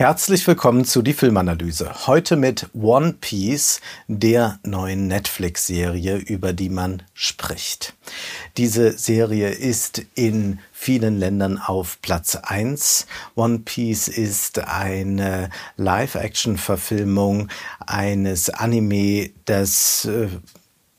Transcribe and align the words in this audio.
Herzlich 0.00 0.46
willkommen 0.46 0.86
zu 0.86 1.02
die 1.02 1.12
Filmanalyse. 1.12 2.06
Heute 2.06 2.36
mit 2.36 2.70
One 2.72 3.16
Piece, 3.20 3.82
der 4.08 4.58
neuen 4.64 5.08
Netflix-Serie, 5.08 6.16
über 6.16 6.54
die 6.54 6.70
man 6.70 7.02
spricht. 7.12 7.92
Diese 8.56 8.96
Serie 8.96 9.50
ist 9.50 10.00
in 10.14 10.60
vielen 10.72 11.18
Ländern 11.18 11.58
auf 11.58 12.00
Platz 12.00 12.34
1. 12.34 13.08
One 13.34 13.58
Piece 13.58 14.08
ist 14.08 14.60
eine 14.60 15.50
Live-Action-Verfilmung 15.76 17.48
eines 17.86 18.48
Anime, 18.48 19.28
das 19.44 20.06
äh, 20.06 20.28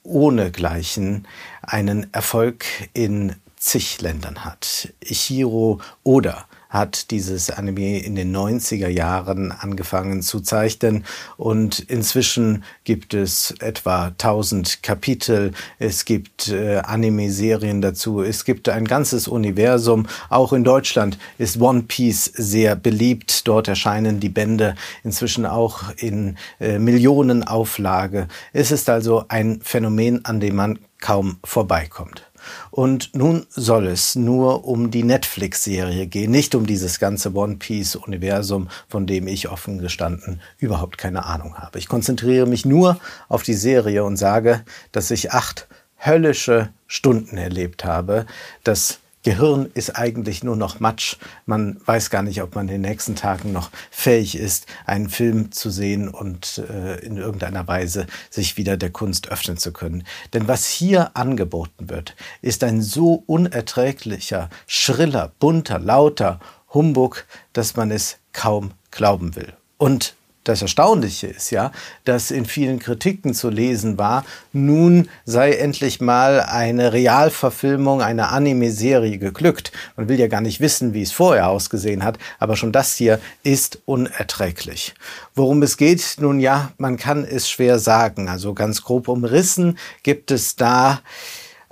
ohnegleichen 0.03 1.27
einen 1.63 2.13
Erfolg 2.13 2.65
in 2.93 3.35
zig 3.57 3.99
Ländern 4.01 4.45
hat. 4.45 4.93
Ichiro 4.99 5.81
Oda 6.03 6.45
hat 6.71 7.11
dieses 7.11 7.51
Anime 7.51 7.99
in 7.99 8.15
den 8.15 8.35
90er 8.35 8.87
Jahren 8.87 9.51
angefangen 9.51 10.23
zu 10.23 10.39
zeichnen 10.39 11.03
und 11.37 11.79
inzwischen 11.79 12.63
gibt 12.85 13.13
es 13.13 13.53
etwa 13.59 14.07
1000 14.07 14.81
Kapitel. 14.81 15.51
Es 15.77 16.05
gibt 16.05 16.47
äh, 16.47 16.77
Anime-Serien 16.77 17.81
dazu. 17.81 18.21
Es 18.21 18.45
gibt 18.45 18.69
ein 18.69 18.85
ganzes 18.85 19.27
Universum. 19.27 20.07
Auch 20.29 20.53
in 20.53 20.63
Deutschland 20.63 21.19
ist 21.37 21.59
One 21.59 21.83
Piece 21.83 22.25
sehr 22.25 22.75
beliebt. 22.75 23.47
Dort 23.47 23.67
erscheinen 23.67 24.19
die 24.19 24.29
Bände 24.29 24.75
inzwischen 25.03 25.45
auch 25.45 25.83
in 25.97 26.37
äh, 26.59 26.79
Millionenauflage. 26.79 28.27
Es 28.53 28.71
ist 28.71 28.89
also 28.89 29.25
ein 29.27 29.59
Phänomen, 29.61 30.23
an 30.23 30.39
dem 30.39 30.55
man 30.55 30.79
kaum 30.99 31.37
vorbeikommt. 31.43 32.30
Und 32.69 33.15
nun 33.15 33.45
soll 33.49 33.87
es 33.87 34.15
nur 34.15 34.65
um 34.65 34.91
die 34.91 35.03
Netflix-Serie 35.03 36.07
gehen, 36.07 36.31
nicht 36.31 36.55
um 36.55 36.65
dieses 36.65 36.99
ganze 36.99 37.33
One 37.33 37.57
Piece-Universum, 37.57 38.69
von 38.87 39.05
dem 39.05 39.27
ich 39.27 39.49
offen 39.49 39.79
gestanden 39.79 40.41
überhaupt 40.57 40.97
keine 40.97 41.25
Ahnung 41.25 41.57
habe. 41.57 41.79
Ich 41.79 41.87
konzentriere 41.87 42.47
mich 42.47 42.65
nur 42.65 42.99
auf 43.27 43.43
die 43.43 43.53
Serie 43.53 44.03
und 44.03 44.17
sage, 44.17 44.63
dass 44.91 45.11
ich 45.11 45.31
acht 45.31 45.67
höllische 46.03 46.69
Stunden 46.87 47.37
erlebt 47.37 47.85
habe, 47.85 48.25
dass 48.63 49.00
Gehirn 49.23 49.69
ist 49.73 49.95
eigentlich 49.95 50.43
nur 50.43 50.55
noch 50.55 50.79
Matsch. 50.79 51.17
Man 51.45 51.79
weiß 51.85 52.09
gar 52.09 52.23
nicht, 52.23 52.41
ob 52.41 52.55
man 52.55 52.67
in 52.67 52.81
den 52.81 52.89
nächsten 52.89 53.15
Tagen 53.15 53.51
noch 53.51 53.69
fähig 53.91 54.35
ist, 54.35 54.65
einen 54.85 55.09
Film 55.09 55.51
zu 55.51 55.69
sehen 55.69 56.09
und 56.09 56.57
äh, 56.69 56.99
in 57.05 57.17
irgendeiner 57.17 57.67
Weise 57.67 58.07
sich 58.29 58.57
wieder 58.57 58.77
der 58.77 58.89
Kunst 58.89 59.29
öffnen 59.29 59.57
zu 59.57 59.71
können. 59.71 60.03
Denn 60.33 60.47
was 60.47 60.65
hier 60.67 61.15
angeboten 61.15 61.89
wird, 61.89 62.15
ist 62.41 62.63
ein 62.63 62.81
so 62.81 63.23
unerträglicher, 63.27 64.49
schriller, 64.65 65.31
bunter, 65.39 65.77
lauter 65.77 66.39
Humbug, 66.73 67.25
dass 67.53 67.75
man 67.75 67.91
es 67.91 68.17
kaum 68.33 68.71
glauben 68.89 69.35
will. 69.35 69.53
Und 69.77 70.15
das 70.43 70.61
Erstaunliche 70.61 71.27
ist 71.27 71.51
ja, 71.51 71.71
dass 72.03 72.31
in 72.31 72.45
vielen 72.45 72.79
Kritiken 72.79 73.33
zu 73.33 73.49
lesen 73.49 73.97
war, 73.97 74.25
nun 74.53 75.07
sei 75.25 75.53
endlich 75.53 76.01
mal 76.01 76.41
eine 76.41 76.93
Realverfilmung 76.93 78.01
einer 78.01 78.31
Anime-Serie 78.31 79.17
geglückt. 79.17 79.71
Man 79.95 80.09
will 80.09 80.19
ja 80.19 80.27
gar 80.27 80.41
nicht 80.41 80.59
wissen, 80.59 80.93
wie 80.93 81.03
es 81.03 81.11
vorher 81.11 81.49
ausgesehen 81.49 82.03
hat, 82.03 82.17
aber 82.39 82.55
schon 82.55 82.71
das 82.71 82.95
hier 82.95 83.19
ist 83.43 83.81
unerträglich. 83.85 84.95
Worum 85.35 85.61
es 85.61 85.77
geht, 85.77 86.15
nun 86.19 86.39
ja, 86.39 86.71
man 86.77 86.97
kann 86.97 87.23
es 87.23 87.49
schwer 87.49 87.77
sagen. 87.79 88.27
Also 88.27 88.53
ganz 88.53 88.81
grob 88.81 89.07
umrissen 89.07 89.77
gibt 90.03 90.31
es 90.31 90.55
da 90.55 91.01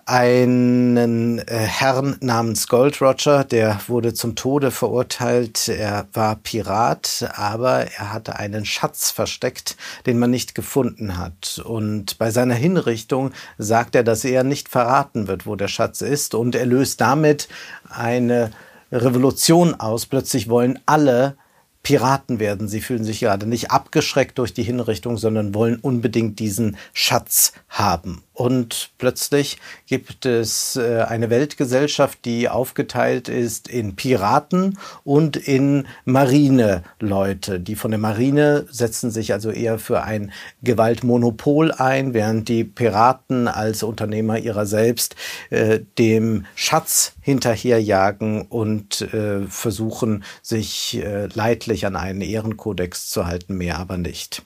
einen 0.09 1.37
äh, 1.37 1.43
Herrn 1.45 2.17
namens 2.19 2.67
Gold 2.67 2.99
Roger, 2.99 3.43
der 3.43 3.79
wurde 3.87 4.15
zum 4.15 4.35
Tode 4.35 4.71
verurteilt. 4.71 5.67
Er 5.67 6.07
war 6.13 6.35
Pirat, 6.35 7.29
aber 7.35 7.91
er 7.91 8.11
hatte 8.11 8.39
einen 8.39 8.65
Schatz 8.65 9.11
versteckt, 9.11 9.77
den 10.07 10.17
man 10.17 10.31
nicht 10.31 10.55
gefunden 10.55 11.17
hat. 11.17 11.61
Und 11.63 12.17
bei 12.17 12.31
seiner 12.31 12.55
Hinrichtung 12.55 13.33
sagt 13.59 13.93
er, 13.93 14.03
dass 14.03 14.25
er 14.25 14.43
nicht 14.43 14.67
verraten 14.67 15.27
wird, 15.27 15.45
wo 15.45 15.55
der 15.55 15.67
Schatz 15.67 16.01
ist. 16.01 16.33
Und 16.33 16.55
er 16.55 16.65
löst 16.65 17.01
damit 17.01 17.47
eine 17.87 18.49
Revolution 18.91 19.75
aus. 19.75 20.07
Plötzlich 20.07 20.49
wollen 20.49 20.79
alle 20.87 21.37
Piraten 21.83 22.39
werden. 22.39 22.67
Sie 22.67 22.81
fühlen 22.81 23.03
sich 23.03 23.19
gerade 23.19 23.45
nicht 23.45 23.69
abgeschreckt 23.69 24.39
durch 24.39 24.55
die 24.55 24.63
Hinrichtung, 24.63 25.17
sondern 25.17 25.53
wollen 25.53 25.79
unbedingt 25.79 26.39
diesen 26.39 26.77
Schatz 26.93 27.53
haben. 27.69 28.23
Und 28.39 28.91
plötzlich 28.97 29.57
gibt 29.85 30.25
es 30.25 30.77
äh, 30.77 31.01
eine 31.01 31.29
Weltgesellschaft, 31.29 32.23
die 32.23 32.47
aufgeteilt 32.47 33.27
ist 33.27 33.67
in 33.67 33.97
Piraten 33.97 34.79
und 35.03 35.35
in 35.35 35.87
Marineleute. 36.05 37.59
Die 37.59 37.75
von 37.75 37.91
der 37.91 37.99
Marine 37.99 38.65
setzen 38.71 39.11
sich 39.11 39.33
also 39.33 39.51
eher 39.51 39.77
für 39.77 40.03
ein 40.03 40.31
Gewaltmonopol 40.63 41.73
ein, 41.73 42.13
während 42.13 42.47
die 42.47 42.63
Piraten 42.63 43.49
als 43.49 43.83
Unternehmer 43.83 44.37
ihrer 44.37 44.65
selbst 44.65 45.17
äh, 45.49 45.81
dem 45.97 46.45
Schatz 46.55 47.15
hinterherjagen 47.19 48.43
und 48.43 49.01
äh, 49.13 49.47
versuchen, 49.49 50.23
sich 50.41 51.03
äh, 51.03 51.27
leidlich 51.33 51.85
an 51.85 51.97
einen 51.97 52.21
Ehrenkodex 52.21 53.09
zu 53.09 53.25
halten, 53.25 53.57
mehr 53.57 53.79
aber 53.79 53.97
nicht. 53.97 54.45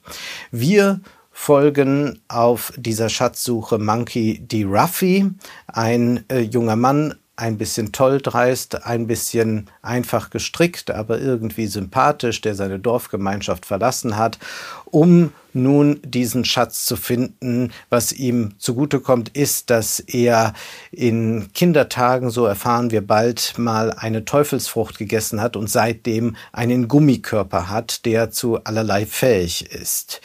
Wir 0.49 0.99
folgen 1.33 2.21
auf 2.29 2.71
dieser 2.77 3.09
Schatzsuche 3.09 3.79
Monkey 3.79 4.39
D. 4.39 4.63
Ruffy, 4.63 5.29
ein 5.67 6.23
äh, 6.29 6.39
junger 6.39 6.77
Mann, 6.77 7.15
ein 7.35 7.57
bisschen 7.57 7.91
tolldreist, 7.91 8.85
ein 8.85 9.07
bisschen 9.07 9.69
einfach 9.81 10.29
gestrickt, 10.29 10.91
aber 10.91 11.19
irgendwie 11.19 11.65
sympathisch, 11.65 12.39
der 12.41 12.53
seine 12.53 12.79
Dorfgemeinschaft 12.79 13.65
verlassen 13.65 14.15
hat, 14.15 14.37
um 14.85 15.33
nun 15.53 15.99
diesen 16.03 16.45
Schatz 16.45 16.85
zu 16.85 16.95
finden. 16.95 17.71
Was 17.89 18.11
ihm 18.11 18.55
zugutekommt, 18.57 19.29
ist, 19.29 19.69
dass 19.69 19.99
er 19.99 20.53
in 20.91 21.51
Kindertagen, 21.53 22.29
so 22.29 22.45
erfahren 22.45 22.91
wir 22.91 23.05
bald, 23.05 23.57
mal 23.57 23.91
eine 23.91 24.25
Teufelsfrucht 24.25 24.97
gegessen 24.97 25.41
hat 25.41 25.55
und 25.55 25.69
seitdem 25.69 26.35
einen 26.51 26.87
Gummikörper 26.87 27.69
hat, 27.69 28.05
der 28.05 28.31
zu 28.31 28.63
allerlei 28.63 29.05
fähig 29.05 29.71
ist. 29.71 30.21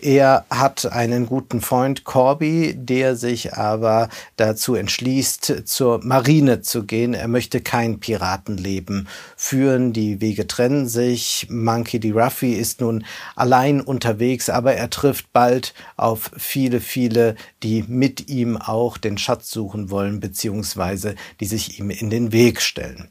Er 0.00 0.44
hat 0.50 0.86
einen 0.86 1.26
guten 1.26 1.60
Freund 1.60 2.04
Corby, 2.04 2.74
der 2.76 3.16
sich 3.16 3.54
aber 3.54 4.08
dazu 4.36 4.74
entschließt, 4.74 5.66
zur 5.66 6.04
Marine 6.04 6.62
zu 6.62 6.84
gehen. 6.84 7.14
Er 7.14 7.28
möchte 7.28 7.60
kein 7.60 8.00
Piratenleben 8.00 9.08
führen. 9.36 9.92
Die 9.92 10.20
Wege 10.20 10.46
trennen 10.46 10.88
sich. 10.88 11.46
Monkey 11.50 11.98
D. 12.00 12.12
Ruffy 12.12 12.52
ist 12.54 12.80
nun 12.80 13.04
allein 13.34 13.80
unterwegs, 13.80 14.50
aber 14.50 14.67
aber 14.68 14.76
er 14.76 14.90
trifft 14.90 15.32
bald 15.32 15.72
auf 15.96 16.30
viele, 16.36 16.80
viele, 16.80 17.36
die 17.62 17.84
mit 17.88 18.28
ihm 18.28 18.58
auch 18.58 18.98
den 18.98 19.16
Schatz 19.16 19.50
suchen 19.50 19.90
wollen, 19.90 20.20
beziehungsweise 20.20 21.14
die 21.40 21.46
sich 21.46 21.78
ihm 21.78 21.88
in 21.88 22.10
den 22.10 22.32
Weg 22.32 22.60
stellen. 22.60 23.08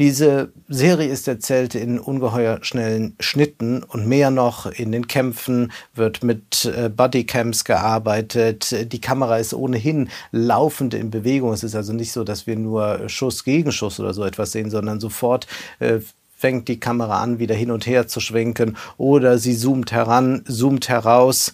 Diese 0.00 0.52
Serie 0.66 1.08
ist 1.08 1.28
erzählt 1.28 1.76
in 1.76 2.00
ungeheuer 2.00 2.58
schnellen 2.62 3.14
Schnitten 3.20 3.84
und 3.84 4.08
mehr 4.08 4.32
noch 4.32 4.66
in 4.66 4.90
den 4.90 5.06
Kämpfen 5.06 5.70
wird 5.94 6.24
mit 6.24 6.64
äh, 6.64 6.88
Bodycams 6.88 7.64
gearbeitet. 7.64 8.92
Die 8.92 9.00
Kamera 9.00 9.36
ist 9.36 9.54
ohnehin 9.54 10.08
laufend 10.32 10.92
in 10.92 11.12
Bewegung. 11.12 11.52
Es 11.52 11.62
ist 11.62 11.76
also 11.76 11.92
nicht 11.92 12.10
so, 12.10 12.24
dass 12.24 12.48
wir 12.48 12.56
nur 12.56 13.08
Schuss 13.08 13.44
gegen 13.44 13.70
Schuss 13.70 14.00
oder 14.00 14.12
so 14.12 14.24
etwas 14.24 14.50
sehen, 14.50 14.70
sondern 14.70 14.98
sofort 14.98 15.46
äh, 15.78 16.00
fängt 16.36 16.68
die 16.68 16.78
Kamera 16.78 17.22
an, 17.22 17.38
wieder 17.38 17.54
hin 17.54 17.70
und 17.70 17.86
her 17.86 18.06
zu 18.06 18.20
schwenken 18.20 18.76
oder 18.98 19.38
sie 19.38 19.56
zoomt 19.56 19.90
heran, 19.90 20.44
zoomt 20.46 20.88
heraus. 20.88 21.52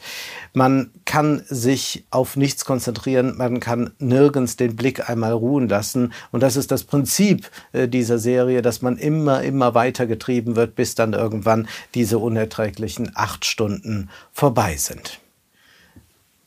Man 0.53 0.91
kann 1.05 1.43
sich 1.49 2.05
auf 2.11 2.37
nichts 2.37 2.65
konzentrieren, 2.65 3.37
man 3.39 3.61
kann 3.61 3.93
nirgends 3.99 4.57
den 4.57 4.77
Blick 4.77 5.09
einmal 5.09 5.33
ruhen 5.33 5.69
lassen. 5.69 6.13
Und 6.33 6.43
das 6.43 6.57
ist 6.57 6.71
das 6.73 6.85
Prinzip 6.85 7.49
äh, 7.73 7.89
dieser 7.89 8.19
Serie, 8.19 8.61
dass 8.61 8.83
man 8.83 8.99
immer, 8.99 9.43
immer 9.43 9.75
weiter 9.75 10.07
getrieben 10.07 10.57
wird, 10.57 10.75
bis 10.75 10.95
dann 10.95 11.13
irgendwann 11.13 11.69
diese 11.95 12.19
unerträglichen 12.19 13.13
acht 13.15 13.45
Stunden 13.45 14.11
vorbei 14.33 14.77
sind. 14.77 15.21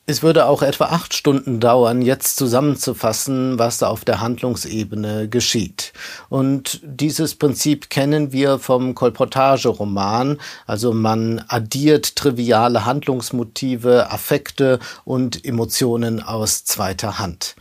Es 0.08 0.22
würde 0.22 0.46
auch 0.46 0.62
etwa 0.62 0.84
acht 0.84 1.14
Stunden 1.14 1.58
dauern, 1.58 2.00
jetzt 2.00 2.36
zusammenzufassen, 2.36 3.58
was 3.58 3.82
auf 3.82 4.04
der 4.04 4.20
Handlungsebene 4.20 5.28
geschieht. 5.28 5.92
Und 6.28 6.80
dieses 6.84 7.34
Prinzip 7.34 7.90
kennen 7.90 8.30
wir 8.30 8.60
vom 8.60 8.94
Kolportageroman. 8.94 10.38
Also 10.64 10.92
man 10.92 11.44
addiert 11.48 12.14
triviale 12.14 12.84
Handlungsmotive, 12.84 14.08
Affekte 14.12 14.78
und 15.04 15.44
Emotionen 15.44 16.22
aus 16.22 16.64
zweiter 16.64 17.18
Hand. 17.18 17.56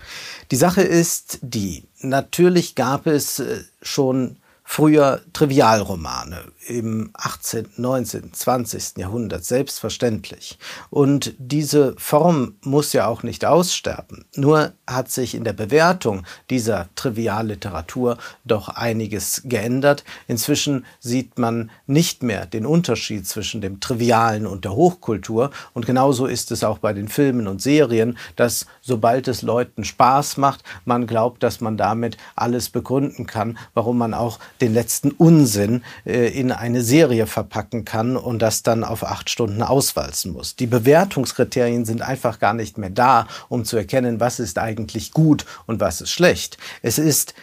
Die 0.51 0.55
Sache 0.55 0.83
ist 0.83 1.39
die, 1.41 1.83
natürlich 1.99 2.75
gab 2.75 3.07
es 3.07 3.39
äh, 3.39 3.63
schon 3.81 4.37
früher 4.67 5.21
Trivialromane 5.31 6.39
im 6.67 7.11
18., 7.13 7.69
19., 7.77 8.33
20. 8.33 8.97
Jahrhundert, 8.97 9.45
selbstverständlich. 9.45 10.57
Und 10.89 11.33
diese 11.37 11.93
Form 11.97 12.55
muss 12.63 12.91
ja 12.91 13.05
auch 13.05 13.21
nicht 13.21 13.45
aussterben. 13.45 14.25
Nur 14.35 14.73
hat 14.87 15.11
sich 15.11 15.35
in 15.35 15.43
der 15.43 15.53
Bewertung 15.53 16.25
dieser 16.49 16.89
Trivialliteratur 16.95 18.17
doch 18.43 18.69
einiges 18.69 19.43
geändert. 19.45 20.03
Inzwischen 20.27 20.85
sieht 20.99 21.37
man 21.37 21.69
nicht 21.85 22.23
mehr 22.23 22.47
den 22.47 22.65
Unterschied 22.65 23.27
zwischen 23.27 23.61
dem 23.61 23.79
Trivialen 23.79 24.47
und 24.47 24.65
der 24.65 24.73
Hochkultur. 24.73 25.51
Und 25.73 25.85
genauso 25.85 26.25
ist 26.25 26.51
es 26.51 26.63
auch 26.63 26.79
bei 26.79 26.91
den 26.91 27.07
Filmen 27.07 27.47
und 27.47 27.61
Serien, 27.61 28.17
dass 28.35 28.65
sobald 28.81 29.27
es 29.27 29.43
Leuten 29.43 29.83
Spaß 29.83 30.37
macht, 30.37 30.63
man 30.85 31.05
glaubt, 31.05 31.43
dass 31.43 31.61
man 31.61 31.77
damit 31.77 32.17
alles 32.35 32.69
begründen 32.69 33.27
kann, 33.27 33.59
warum 33.75 33.99
man 33.99 34.15
auch 34.15 34.39
den 34.61 34.73
letzten 34.73 35.11
Unsinn 35.11 35.83
äh, 36.05 36.27
in 36.27 36.51
eine 36.51 36.81
Serie 36.81 37.27
verpacken 37.27 37.85
kann 37.85 38.17
und 38.17 38.39
das 38.39 38.63
dann 38.63 38.83
auf 38.83 39.03
acht 39.03 39.29
Stunden 39.29 39.61
auswalzen 39.61 40.31
muss. 40.31 40.55
Die 40.55 40.67
Bewertungskriterien 40.67 41.85
sind 41.85 42.01
einfach 42.01 42.39
gar 42.39 42.53
nicht 42.53 42.77
mehr 42.77 42.89
da, 42.89 43.27
um 43.49 43.65
zu 43.65 43.77
erkennen, 43.77 44.19
was 44.19 44.39
ist 44.39 44.57
eigentlich 44.59 45.11
gut 45.11 45.45
und 45.65 45.79
was 45.79 46.01
ist 46.01 46.11
schlecht. 46.11 46.57
Es 46.81 46.97
ist 46.97 47.33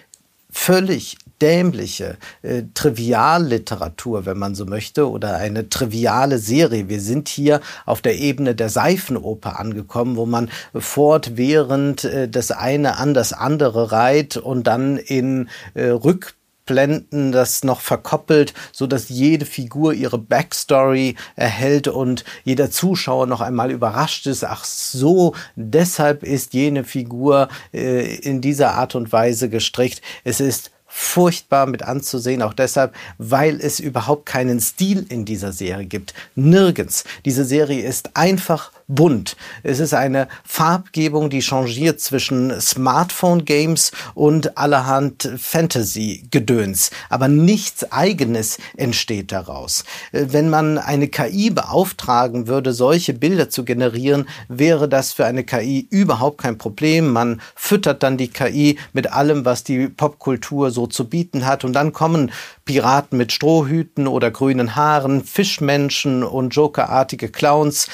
völlig 0.52 1.16
dämliche 1.40 2.18
äh, 2.42 2.62
Trivialliteratur, 2.72 4.26
wenn 4.26 4.38
man 4.38 4.54
so 4.54 4.64
möchte, 4.64 5.10
oder 5.10 5.36
eine 5.36 5.68
triviale 5.68 6.38
Serie. 6.38 6.88
Wir 6.88 7.00
sind 7.00 7.28
hier 7.28 7.60
auf 7.84 8.00
der 8.00 8.16
Ebene 8.18 8.54
der 8.54 8.68
Seifenoper 8.68 9.58
angekommen, 9.58 10.16
wo 10.16 10.24
man 10.24 10.50
fortwährend 10.72 12.04
äh, 12.04 12.28
das 12.28 12.52
eine 12.52 12.96
an 12.98 13.12
das 13.12 13.32
andere 13.32 13.90
reiht 13.90 14.36
und 14.36 14.68
dann 14.68 14.98
in 14.98 15.48
äh, 15.74 15.88
Rück 15.88 16.34
Blenden 16.66 17.32
das 17.32 17.64
noch 17.64 17.80
verkoppelt, 17.80 18.54
so 18.72 18.86
dass 18.86 19.08
jede 19.08 19.46
Figur 19.46 19.94
ihre 19.94 20.18
Backstory 20.18 21.16
erhält 21.36 21.88
und 21.88 22.24
jeder 22.44 22.70
Zuschauer 22.70 23.26
noch 23.26 23.40
einmal 23.40 23.70
überrascht 23.70 24.26
ist. 24.26 24.44
Ach 24.44 24.64
so, 24.64 25.34
deshalb 25.56 26.22
ist 26.22 26.54
jene 26.54 26.84
Figur 26.84 27.48
äh, 27.72 28.16
in 28.16 28.40
dieser 28.40 28.74
Art 28.74 28.94
und 28.94 29.12
Weise 29.12 29.48
gestrickt. 29.48 30.02
Es 30.24 30.40
ist 30.40 30.70
furchtbar 30.94 31.64
mit 31.64 31.82
anzusehen, 31.82 32.42
auch 32.42 32.52
deshalb, 32.52 32.94
weil 33.16 33.60
es 33.60 33.80
überhaupt 33.80 34.26
keinen 34.26 34.60
Stil 34.60 35.06
in 35.08 35.24
dieser 35.24 35.50
Serie 35.52 35.86
gibt. 35.86 36.12
Nirgends. 36.34 37.04
Diese 37.24 37.46
Serie 37.46 37.82
ist 37.82 38.14
einfach 38.14 38.72
bunt. 38.88 39.36
Es 39.62 39.80
ist 39.80 39.94
eine 39.94 40.28
Farbgebung, 40.44 41.30
die 41.30 41.42
changiert 41.42 42.00
zwischen 42.00 42.60
Smartphone-Games 42.60 43.92
und 44.14 44.58
allerhand 44.58 45.28
Fantasy-Gedöns. 45.36 46.90
Aber 47.08 47.28
nichts 47.28 47.90
Eigenes 47.92 48.58
entsteht 48.76 49.32
daraus. 49.32 49.84
Äh, 50.12 50.26
wenn 50.28 50.50
man 50.50 50.78
eine 50.78 51.08
KI 51.08 51.50
beauftragen 51.50 52.46
würde, 52.46 52.72
solche 52.72 53.14
Bilder 53.14 53.50
zu 53.50 53.64
generieren, 53.64 54.28
wäre 54.48 54.88
das 54.88 55.12
für 55.12 55.26
eine 55.26 55.44
KI 55.44 55.86
überhaupt 55.90 56.38
kein 56.38 56.58
Problem. 56.58 57.12
Man 57.12 57.40
füttert 57.54 58.02
dann 58.02 58.16
die 58.16 58.28
KI 58.28 58.78
mit 58.92 59.12
allem, 59.12 59.44
was 59.44 59.64
die 59.64 59.88
Popkultur 59.88 60.70
so 60.70 60.86
zu 60.86 61.08
bieten 61.08 61.46
hat. 61.46 61.64
Und 61.64 61.72
dann 61.72 61.92
kommen 61.92 62.32
Piraten 62.64 63.18
mit 63.18 63.32
Strohhüten 63.32 64.06
oder 64.06 64.30
grünen 64.30 64.76
Haaren, 64.76 65.24
Fischmenschen 65.24 66.22
und 66.22 66.54
Jokerartige 66.54 67.28
Clowns, 67.28 67.88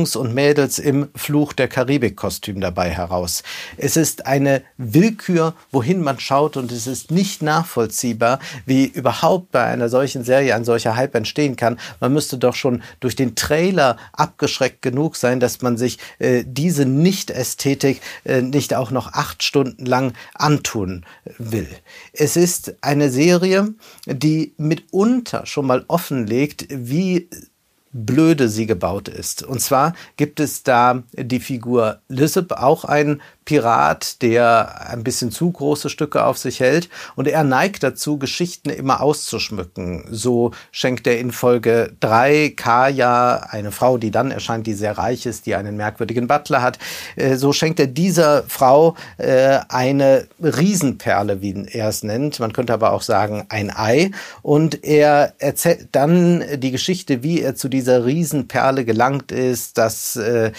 Manga-Jungs 0.00 0.16
und 0.16 0.34
Mädels 0.34 0.78
im 0.78 1.08
Fluch 1.14 1.52
der 1.52 1.68
Karibik-Kostüm 1.68 2.60
dabei 2.60 2.90
heraus. 2.90 3.42
Es 3.76 3.96
ist 3.96 4.26
eine 4.26 4.62
Willkür, 4.78 5.54
wohin 5.70 6.02
man 6.02 6.18
schaut 6.18 6.56
und 6.56 6.72
es 6.72 6.86
ist 6.86 7.10
nicht 7.10 7.42
nachvollziehbar, 7.42 8.38
wie 8.66 8.86
überhaupt 8.86 9.52
bei 9.52 9.64
einer 9.64 9.88
solchen 9.88 10.24
Serie 10.24 10.54
ein 10.54 10.64
solcher 10.64 10.96
Hype 10.96 11.14
entstehen 11.14 11.56
kann. 11.56 11.78
Man 12.00 12.12
müsste 12.12 12.38
doch 12.38 12.54
schon 12.54 12.82
durch 13.00 13.14
den 13.14 13.34
Trailer 13.34 13.96
abgeschreckt 14.12 14.82
genug 14.82 15.16
sein, 15.16 15.40
dass 15.40 15.60
man 15.60 15.76
sich 15.76 15.98
äh, 16.18 16.44
diese 16.46 16.86
Nicht-Ästhetik 16.86 18.00
äh, 18.24 18.42
nicht 18.42 18.74
auch 18.74 18.90
noch 18.90 19.12
acht 19.12 19.42
Stunden 19.42 19.84
lang 19.84 20.14
antun 20.34 21.04
will. 21.38 21.68
Es 22.12 22.36
ist 22.36 22.74
eine 22.80 23.10
Serie, 23.10 23.74
die 24.06 24.54
mitunter 24.56 25.46
schon 25.46 25.66
mal 25.66 25.84
offenlegt, 25.88 26.66
wie 26.70 27.28
blöde 27.92 28.48
sie 28.48 28.66
gebaut 28.66 29.08
ist. 29.08 29.42
Und 29.42 29.60
zwar 29.60 29.94
gibt 30.16 30.40
es 30.40 30.62
da 30.62 31.02
die 31.12 31.40
Figur 31.40 32.00
Lissip, 32.08 32.52
auch 32.52 32.84
ein 32.84 33.20
Pirat, 33.44 34.22
der 34.22 34.90
ein 34.90 35.02
bisschen 35.02 35.32
zu 35.32 35.50
große 35.50 35.90
Stücke 35.90 36.24
auf 36.24 36.38
sich 36.38 36.60
hält 36.60 36.88
und 37.16 37.26
er 37.26 37.42
neigt 37.42 37.82
dazu, 37.82 38.16
Geschichten 38.16 38.70
immer 38.70 39.00
auszuschmücken. 39.00 40.04
So 40.08 40.52
schenkt 40.70 41.08
er 41.08 41.18
in 41.18 41.32
Folge 41.32 41.92
3 41.98 42.54
Kaya, 42.56 43.38
eine 43.50 43.72
Frau, 43.72 43.98
die 43.98 44.12
dann 44.12 44.30
erscheint, 44.30 44.68
die 44.68 44.74
sehr 44.74 44.98
reich 44.98 45.26
ist, 45.26 45.46
die 45.46 45.56
einen 45.56 45.76
merkwürdigen 45.76 46.28
Butler 46.28 46.62
hat, 46.62 46.78
äh, 47.16 47.34
so 47.34 47.52
schenkt 47.52 47.80
er 47.80 47.88
dieser 47.88 48.44
Frau 48.44 48.94
äh, 49.18 49.58
eine 49.68 50.28
Riesenperle, 50.40 51.42
wie 51.42 51.66
er 51.72 51.88
es 51.88 52.04
nennt. 52.04 52.38
Man 52.38 52.52
könnte 52.52 52.72
aber 52.72 52.92
auch 52.92 53.02
sagen 53.02 53.46
ein 53.48 53.74
Ei. 53.74 54.12
Und 54.42 54.84
er 54.84 55.34
erzählt 55.38 55.88
dann 55.92 56.44
die 56.58 56.70
Geschichte, 56.70 57.24
wie 57.24 57.40
er 57.40 57.56
zu 57.56 57.68
dieser 57.80 58.04
Riesenperle 58.04 58.84
gelangt 58.84 59.32
ist, 59.32 59.78
dass 59.78 60.16
äh, 60.16 60.52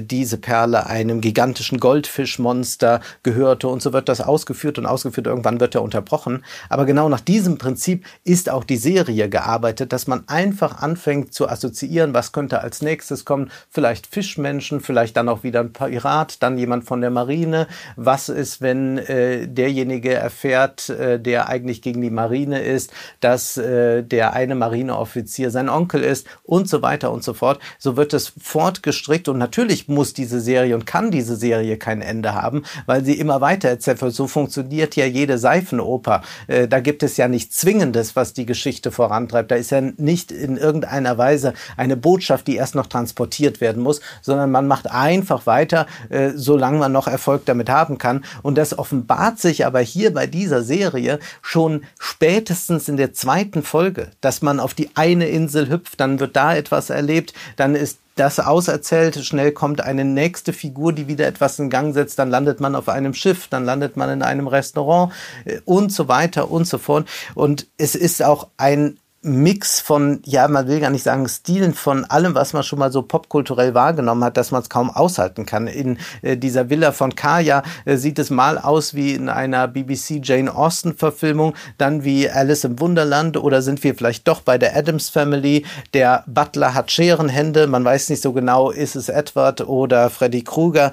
diese 0.00 0.38
Perle 0.38 0.86
einem 0.86 1.20
gigantischen 1.20 1.78
Goldfisch 1.78 2.06
Goldfischmonster 2.06 3.00
gehörte 3.22 3.68
und 3.68 3.82
so 3.82 3.92
wird 3.92 4.08
das 4.08 4.20
ausgeführt 4.20 4.78
und 4.78 4.86
ausgeführt. 4.86 5.26
Irgendwann 5.26 5.60
wird 5.60 5.74
er 5.74 5.82
unterbrochen. 5.82 6.44
Aber 6.68 6.84
genau 6.84 7.08
nach 7.08 7.20
diesem 7.20 7.58
Prinzip 7.58 8.04
ist 8.24 8.50
auch 8.50 8.64
die 8.64 8.76
Serie 8.76 9.28
gearbeitet, 9.28 9.92
dass 9.92 10.06
man 10.06 10.24
einfach 10.28 10.82
anfängt 10.82 11.32
zu 11.32 11.48
assoziieren, 11.48 12.14
was 12.14 12.32
könnte 12.32 12.60
als 12.60 12.82
nächstes 12.82 13.24
kommen. 13.24 13.50
Vielleicht 13.70 14.06
Fischmenschen, 14.06 14.80
vielleicht 14.80 15.16
dann 15.16 15.28
auch 15.28 15.42
wieder 15.42 15.60
ein 15.60 15.72
Pirat, 15.72 16.42
dann 16.42 16.58
jemand 16.58 16.84
von 16.84 17.00
der 17.00 17.10
Marine. 17.10 17.66
Was 17.96 18.28
ist, 18.28 18.60
wenn 18.60 18.98
äh, 18.98 19.46
derjenige 19.46 20.14
erfährt, 20.14 20.88
äh, 20.88 21.20
der 21.20 21.48
eigentlich 21.48 21.82
gegen 21.82 22.02
die 22.02 22.10
Marine 22.10 22.62
ist, 22.62 22.92
dass 23.20 23.56
äh, 23.56 24.02
der 24.02 24.32
eine 24.32 24.54
Marineoffizier 24.54 25.50
sein 25.50 25.68
Onkel 25.68 26.02
ist 26.02 26.26
und 26.56 26.68
so 26.68 26.80
weiter 26.80 27.12
und 27.12 27.22
so 27.22 27.34
fort. 27.34 27.60
So 27.78 27.96
wird 27.96 28.14
es 28.14 28.32
fortgestrickt 28.40 29.28
und 29.28 29.36
natürlich 29.38 29.88
muss 29.88 30.14
diese 30.14 30.40
Serie 30.40 30.74
und 30.74 30.86
kann 30.86 31.10
diese 31.10 31.36
Serie 31.36 31.76
kein 31.76 32.00
Ende 32.00 32.34
haben, 32.34 32.62
weil 32.86 33.04
sie 33.04 33.14
immer 33.14 33.42
weiter 33.42 33.68
erzählt 33.68 34.00
wird. 34.00 34.14
So 34.14 34.26
funktioniert 34.26 34.96
ja 34.96 35.04
jede 35.04 35.36
Seifenoper. 35.36 36.22
Äh, 36.46 36.66
da 36.66 36.80
gibt 36.80 37.02
es 37.02 37.18
ja 37.18 37.28
nichts 37.28 37.56
Zwingendes, 37.56 38.16
was 38.16 38.32
die 38.32 38.46
Geschichte 38.46 38.90
vorantreibt. 38.90 39.50
Da 39.50 39.56
ist 39.56 39.70
ja 39.70 39.80
nicht 39.80 40.32
in 40.32 40.56
irgendeiner 40.56 41.18
Weise 41.18 41.52
eine 41.76 41.96
Botschaft, 41.96 42.46
die 42.46 42.56
erst 42.56 42.74
noch 42.74 42.86
transportiert 42.86 43.60
werden 43.60 43.82
muss, 43.82 44.00
sondern 44.22 44.50
man 44.50 44.66
macht 44.66 44.90
einfach 44.90 45.46
weiter, 45.46 45.86
äh, 46.08 46.30
solange 46.34 46.78
man 46.78 46.92
noch 46.92 47.06
Erfolg 47.06 47.44
damit 47.44 47.68
haben 47.68 47.98
kann. 47.98 48.24
Und 48.42 48.56
das 48.56 48.78
offenbart 48.78 49.38
sich 49.38 49.66
aber 49.66 49.80
hier 49.80 50.14
bei 50.14 50.26
dieser 50.26 50.62
Serie 50.62 51.18
schon 51.42 51.84
spätestens 51.98 52.88
in 52.88 52.96
der 52.96 53.12
zweiten 53.12 53.62
Folge, 53.62 54.08
dass 54.22 54.40
man 54.40 54.58
auf 54.58 54.72
die 54.72 54.90
eine 54.94 55.28
Insel 55.28 55.68
hüpft, 55.68 56.00
dann 56.00 56.18
wird 56.18 56.34
da 56.36 56.45
etwas 56.54 56.90
erlebt, 56.90 57.32
dann 57.56 57.74
ist 57.74 57.98
das 58.16 58.40
auserzählt, 58.40 59.16
schnell 59.24 59.52
kommt 59.52 59.82
eine 59.82 60.04
nächste 60.04 60.52
Figur, 60.52 60.92
die 60.92 61.06
wieder 61.06 61.26
etwas 61.26 61.58
in 61.58 61.70
Gang 61.70 61.94
setzt, 61.94 62.18
dann 62.18 62.30
landet 62.30 62.60
man 62.60 62.74
auf 62.74 62.88
einem 62.88 63.14
Schiff, 63.14 63.48
dann 63.48 63.64
landet 63.64 63.96
man 63.96 64.10
in 64.10 64.22
einem 64.22 64.48
Restaurant 64.48 65.12
äh, 65.44 65.60
und 65.64 65.92
so 65.92 66.08
weiter 66.08 66.50
und 66.50 66.66
so 66.66 66.78
fort. 66.78 67.06
Und 67.34 67.66
es 67.76 67.94
ist 67.94 68.22
auch 68.22 68.48
ein 68.56 68.98
Mix 69.26 69.80
von, 69.80 70.20
ja, 70.24 70.46
man 70.46 70.68
will 70.68 70.80
gar 70.80 70.90
nicht 70.90 71.02
sagen 71.02 71.28
Stilen 71.28 71.74
von 71.74 72.04
allem, 72.04 72.34
was 72.34 72.52
man 72.52 72.62
schon 72.62 72.78
mal 72.78 72.92
so 72.92 73.02
popkulturell 73.02 73.74
wahrgenommen 73.74 74.22
hat, 74.22 74.36
dass 74.36 74.52
man 74.52 74.62
es 74.62 74.70
kaum 74.70 74.88
aushalten 74.88 75.44
kann. 75.44 75.66
In 75.66 75.98
äh, 76.22 76.36
dieser 76.36 76.70
Villa 76.70 76.92
von 76.92 77.14
Kaya 77.14 77.62
äh, 77.84 77.96
sieht 77.96 78.18
es 78.18 78.30
mal 78.30 78.58
aus 78.58 78.94
wie 78.94 79.14
in 79.14 79.28
einer 79.28 79.66
BBC 79.66 80.20
Jane 80.22 80.54
Austen 80.54 80.96
Verfilmung, 80.96 81.54
dann 81.76 82.04
wie 82.04 82.30
Alice 82.30 82.64
im 82.64 82.78
Wunderland 82.78 83.36
oder 83.36 83.62
sind 83.62 83.82
wir 83.82 83.94
vielleicht 83.94 84.28
doch 84.28 84.42
bei 84.42 84.58
der 84.58 84.76
Adams 84.76 85.08
Family. 85.08 85.66
Der 85.92 86.22
Butler 86.26 86.74
hat 86.74 86.90
Scherenhände, 86.92 87.66
man 87.66 87.84
weiß 87.84 88.08
nicht 88.10 88.22
so 88.22 88.32
genau, 88.32 88.70
ist 88.70 88.94
es 88.94 89.08
Edward 89.08 89.62
oder 89.62 90.08
Freddy 90.08 90.44
Krueger 90.44 90.92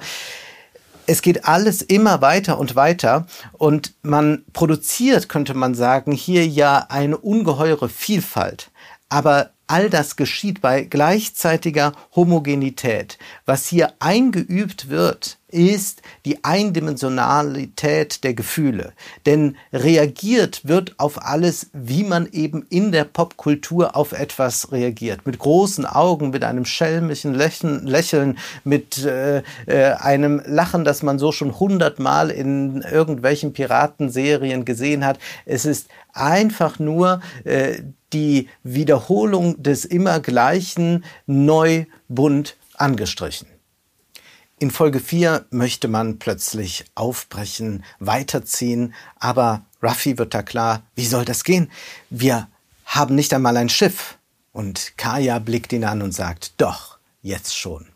es 1.06 1.22
geht 1.22 1.46
alles 1.46 1.82
immer 1.82 2.20
weiter 2.20 2.58
und 2.58 2.76
weiter 2.76 3.26
und 3.52 3.94
man 4.02 4.44
produziert, 4.52 5.28
könnte 5.28 5.54
man 5.54 5.74
sagen, 5.74 6.12
hier 6.12 6.46
ja 6.46 6.86
eine 6.88 7.16
ungeheure 7.16 7.88
Vielfalt. 7.88 8.70
Aber 9.08 9.50
all 9.66 9.90
das 9.90 10.16
geschieht 10.16 10.60
bei 10.60 10.82
gleichzeitiger 10.82 11.92
Homogenität. 12.14 13.18
Was 13.46 13.66
hier 13.66 13.92
eingeübt 13.98 14.88
wird, 14.88 15.38
ist 15.54 16.02
die 16.24 16.42
Eindimensionalität 16.42 18.24
der 18.24 18.34
Gefühle. 18.34 18.92
Denn 19.24 19.56
reagiert 19.72 20.66
wird 20.66 20.98
auf 20.98 21.24
alles, 21.24 21.70
wie 21.72 22.02
man 22.02 22.28
eben 22.32 22.66
in 22.70 22.90
der 22.90 23.04
Popkultur 23.04 23.94
auf 23.94 24.12
etwas 24.12 24.72
reagiert. 24.72 25.26
Mit 25.26 25.38
großen 25.38 25.86
Augen, 25.86 26.30
mit 26.30 26.42
einem 26.42 26.64
schelmischen 26.64 27.34
Lächeln, 27.34 28.38
mit 28.64 29.04
äh, 29.04 29.42
äh, 29.66 29.92
einem 29.94 30.42
Lachen, 30.44 30.84
das 30.84 31.04
man 31.04 31.20
so 31.20 31.30
schon 31.30 31.58
hundertmal 31.60 32.30
in 32.30 32.82
irgendwelchen 32.82 33.52
Piratenserien 33.52 34.64
gesehen 34.64 35.06
hat. 35.06 35.20
Es 35.46 35.64
ist 35.64 35.88
einfach 36.12 36.80
nur 36.80 37.20
äh, 37.44 37.78
die 38.14 38.48
Wiederholung 38.62 39.62
des 39.62 39.84
Immergleichen 39.84 41.04
neu 41.26 41.84
bunt 42.08 42.56
angestrichen. 42.74 43.48
In 44.58 44.70
Folge 44.70 45.00
4 45.00 45.46
möchte 45.50 45.88
man 45.88 46.18
plötzlich 46.18 46.84
aufbrechen, 46.94 47.84
weiterziehen, 47.98 48.94
aber 49.18 49.66
Ruffy 49.82 50.16
wird 50.16 50.32
da 50.32 50.42
klar, 50.42 50.82
wie 50.94 51.04
soll 51.04 51.26
das 51.26 51.44
gehen? 51.44 51.70
Wir 52.08 52.48
haben 52.86 53.14
nicht 53.14 53.34
einmal 53.34 53.56
ein 53.56 53.68
Schiff. 53.68 54.16
Und 54.52 54.96
Kaya 54.96 55.40
blickt 55.40 55.72
ihn 55.72 55.84
an 55.84 56.00
und 56.00 56.12
sagt, 56.12 56.54
doch, 56.58 56.98
jetzt 57.22 57.58
schon. 57.58 57.88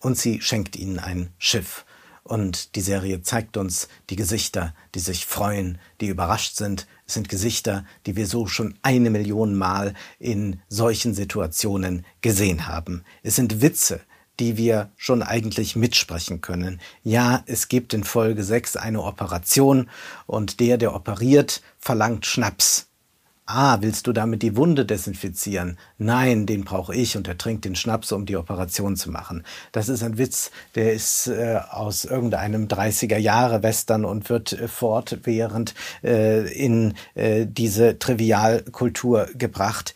Und 0.00 0.18
sie 0.18 0.40
schenkt 0.40 0.74
ihnen 0.74 0.98
ein 0.98 1.30
Schiff. 1.38 1.84
Und 2.26 2.74
die 2.74 2.80
Serie 2.80 3.22
zeigt 3.22 3.56
uns 3.56 3.86
die 4.10 4.16
Gesichter, 4.16 4.74
die 4.96 4.98
sich 4.98 5.26
freuen, 5.26 5.78
die 6.00 6.08
überrascht 6.08 6.56
sind. 6.56 6.88
Es 7.06 7.14
sind 7.14 7.28
Gesichter, 7.28 7.84
die 8.04 8.16
wir 8.16 8.26
so 8.26 8.48
schon 8.48 8.74
eine 8.82 9.10
Million 9.10 9.54
Mal 9.54 9.94
in 10.18 10.60
solchen 10.68 11.14
Situationen 11.14 12.04
gesehen 12.22 12.66
haben. 12.66 13.04
Es 13.22 13.36
sind 13.36 13.62
Witze, 13.62 14.00
die 14.40 14.56
wir 14.56 14.90
schon 14.96 15.22
eigentlich 15.22 15.76
mitsprechen 15.76 16.40
können. 16.40 16.80
Ja, 17.04 17.44
es 17.46 17.68
gibt 17.68 17.94
in 17.94 18.02
Folge 18.02 18.42
6 18.42 18.76
eine 18.76 19.04
Operation 19.04 19.88
und 20.26 20.58
der, 20.58 20.78
der 20.78 20.96
operiert, 20.96 21.62
verlangt 21.78 22.26
Schnaps. 22.26 22.85
Ah, 23.48 23.78
willst 23.80 24.08
du 24.08 24.12
damit 24.12 24.42
die 24.42 24.56
Wunde 24.56 24.84
desinfizieren? 24.84 25.78
Nein, 25.98 26.46
den 26.46 26.64
brauche 26.64 26.92
ich 26.96 27.16
und 27.16 27.28
er 27.28 27.38
trinkt 27.38 27.64
den 27.64 27.76
Schnaps, 27.76 28.10
um 28.10 28.26
die 28.26 28.36
Operation 28.36 28.96
zu 28.96 29.08
machen. 29.12 29.44
Das 29.70 29.88
ist 29.88 30.02
ein 30.02 30.18
Witz, 30.18 30.50
der 30.74 30.92
ist 30.92 31.28
äh, 31.28 31.60
aus 31.70 32.04
irgendeinem 32.04 32.66
30er 32.66 33.18
Jahre 33.18 33.62
Western 33.62 34.04
und 34.04 34.30
wird 34.30 34.52
äh, 34.52 34.66
fortwährend 34.66 35.74
äh, 36.02 36.52
in 36.52 36.94
äh, 37.14 37.46
diese 37.46 38.00
Trivialkultur 38.00 39.28
gebracht 39.34 39.94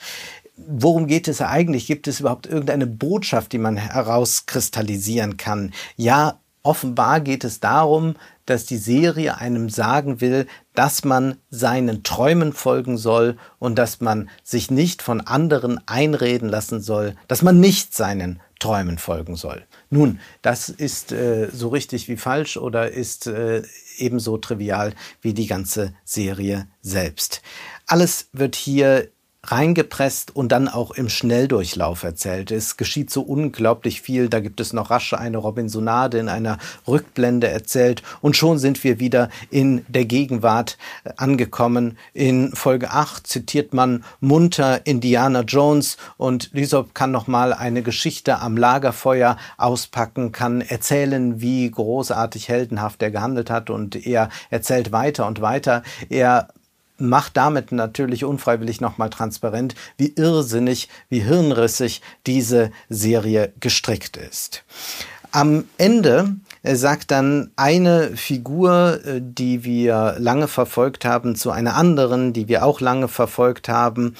worum 0.56 1.06
geht 1.06 1.26
es 1.26 1.40
eigentlich? 1.40 1.86
Gibt 1.86 2.06
es 2.06 2.20
überhaupt 2.20 2.46
irgendeine 2.46 2.86
Botschaft, 2.86 3.52
die 3.52 3.58
man 3.58 3.78
herauskristallisieren 3.78 5.38
kann? 5.38 5.72
Ja, 5.96 6.38
offenbar 6.62 7.20
geht 7.20 7.44
es 7.44 7.60
darum, 7.60 8.14
dass 8.46 8.66
die 8.66 8.76
Serie 8.76 9.38
einem 9.38 9.68
sagen 9.70 10.20
will, 10.20 10.46
dass 10.80 11.04
man 11.04 11.36
seinen 11.50 12.04
Träumen 12.04 12.54
folgen 12.54 12.96
soll 12.96 13.36
und 13.58 13.76
dass 13.76 14.00
man 14.00 14.30
sich 14.42 14.70
nicht 14.70 15.02
von 15.02 15.20
anderen 15.20 15.78
einreden 15.86 16.48
lassen 16.48 16.80
soll, 16.80 17.16
dass 17.28 17.42
man 17.42 17.60
nicht 17.60 17.94
seinen 17.94 18.40
Träumen 18.60 18.96
folgen 18.96 19.36
soll. 19.36 19.66
Nun, 19.90 20.20
das 20.40 20.70
ist 20.70 21.12
äh, 21.12 21.50
so 21.52 21.68
richtig 21.68 22.08
wie 22.08 22.16
falsch 22.16 22.56
oder 22.56 22.90
ist 22.90 23.26
äh, 23.26 23.62
ebenso 23.98 24.38
trivial 24.38 24.94
wie 25.20 25.34
die 25.34 25.46
ganze 25.46 25.92
Serie 26.06 26.66
selbst. 26.80 27.42
Alles 27.86 28.30
wird 28.32 28.56
hier 28.56 29.10
reingepresst 29.42 30.36
und 30.36 30.52
dann 30.52 30.68
auch 30.68 30.90
im 30.90 31.08
Schnelldurchlauf 31.08 32.02
erzählt. 32.02 32.50
Es 32.50 32.76
geschieht 32.76 33.10
so 33.10 33.22
unglaublich 33.22 34.02
viel. 34.02 34.28
Da 34.28 34.40
gibt 34.40 34.60
es 34.60 34.72
noch 34.74 34.90
rasch 34.90 35.14
eine 35.14 35.38
Robinsonade 35.38 36.18
in 36.18 36.28
einer 36.28 36.58
Rückblende 36.86 37.48
erzählt 37.48 38.02
und 38.20 38.36
schon 38.36 38.58
sind 38.58 38.84
wir 38.84 39.00
wieder 39.00 39.30
in 39.50 39.84
der 39.88 40.04
Gegenwart 40.04 40.76
äh, 41.04 41.12
angekommen. 41.16 41.96
In 42.12 42.52
Folge 42.54 42.90
8 42.90 43.26
zitiert 43.26 43.72
man 43.72 44.04
munter 44.20 44.86
Indiana 44.86 45.40
Jones 45.40 45.96
und 46.18 46.50
Lysop 46.52 46.94
kann 46.94 47.10
noch 47.10 47.26
mal 47.26 47.54
eine 47.54 47.82
Geschichte 47.82 48.40
am 48.40 48.58
Lagerfeuer 48.58 49.38
auspacken, 49.56 50.32
kann 50.32 50.60
erzählen, 50.60 51.40
wie 51.40 51.70
großartig 51.70 52.48
heldenhaft 52.48 53.02
er 53.02 53.10
gehandelt 53.10 53.48
hat 53.50 53.70
und 53.70 54.06
er 54.06 54.28
erzählt 54.50 54.92
weiter 54.92 55.26
und 55.26 55.40
weiter. 55.40 55.82
Er 56.10 56.48
macht 57.00 57.36
damit 57.36 57.72
natürlich 57.72 58.24
unfreiwillig 58.24 58.80
nochmal 58.80 59.10
transparent, 59.10 59.74
wie 59.96 60.12
irrsinnig, 60.14 60.88
wie 61.08 61.20
hirnrissig 61.20 62.00
diese 62.26 62.70
Serie 62.88 63.52
gestrickt 63.60 64.16
ist. 64.16 64.64
Am 65.32 65.64
Ende 65.78 66.36
sagt 66.62 67.10
dann 67.10 67.50
eine 67.56 68.16
Figur, 68.16 69.00
äh, 69.04 69.20
die 69.22 69.64
wir 69.64 70.16
lange 70.18 70.48
verfolgt 70.48 71.04
haben, 71.04 71.34
zu 71.34 71.50
einer 71.50 71.74
anderen, 71.74 72.32
die 72.32 72.48
wir 72.48 72.64
auch 72.64 72.80
lange 72.80 73.08
verfolgt 73.08 73.68
haben. 73.68 74.14